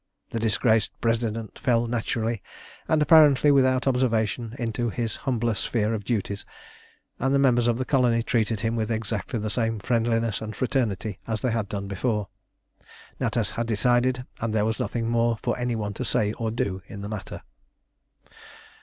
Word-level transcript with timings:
The 0.31 0.39
disgraced 0.39 0.99
President 0.99 1.59
fell 1.59 1.85
naturally, 1.85 2.41
and 2.87 3.03
apparently 3.03 3.51
without 3.51 3.85
observation, 3.85 4.55
into 4.57 4.89
his 4.89 5.15
humbler 5.15 5.53
sphere 5.53 5.93
of 5.93 6.03
duties, 6.05 6.43
and 7.19 7.35
the 7.35 7.37
members 7.37 7.67
of 7.67 7.77
the 7.77 7.85
colony 7.85 8.23
treated 8.23 8.61
him 8.61 8.75
with 8.75 8.89
exactly 8.89 9.37
the 9.37 9.51
same 9.51 9.77
friendliness 9.77 10.41
and 10.41 10.55
fraternity 10.55 11.19
as 11.27 11.43
they 11.43 11.51
had 11.51 11.69
done 11.69 11.87
before. 11.87 12.29
Natas 13.19 13.51
had 13.51 13.67
decided, 13.67 14.25
and 14.39 14.55
there 14.55 14.65
was 14.65 14.79
nothing 14.79 15.07
more 15.07 15.37
for 15.43 15.55
any 15.55 15.75
one 15.75 15.93
to 15.93 16.03
say 16.03 16.31
or 16.33 16.49
do 16.49 16.81
in 16.87 17.01
the 17.01 17.07
matter. 17.07 17.43